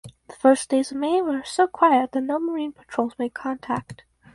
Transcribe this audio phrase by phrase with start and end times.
[0.27, 4.03] The first days of May were so quiet that no Marine patrols made contact.